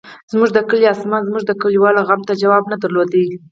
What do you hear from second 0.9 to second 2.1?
اسمان زموږ د کلیوالو